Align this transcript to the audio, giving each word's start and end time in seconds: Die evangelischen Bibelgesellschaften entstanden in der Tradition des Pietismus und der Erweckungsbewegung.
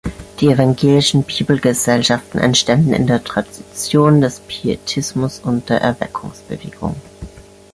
Die 0.39 0.47
evangelischen 0.49 1.21
Bibelgesellschaften 1.21 2.39
entstanden 2.39 2.91
in 2.91 3.05
der 3.05 3.23
Tradition 3.23 4.19
des 4.19 4.39
Pietismus 4.47 5.37
und 5.37 5.69
der 5.69 5.81
Erweckungsbewegung. 5.81 6.95